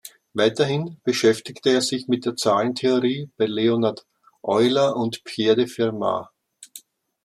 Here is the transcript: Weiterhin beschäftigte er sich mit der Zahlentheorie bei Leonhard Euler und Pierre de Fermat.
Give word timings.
Weiterhin 0.33 0.97
beschäftigte 1.03 1.69
er 1.69 1.81
sich 1.83 2.07
mit 2.07 2.25
der 2.25 2.35
Zahlentheorie 2.35 3.29
bei 3.37 3.45
Leonhard 3.45 4.07
Euler 4.41 4.95
und 4.95 5.23
Pierre 5.25 5.55
de 5.57 5.67
Fermat. 5.67 6.31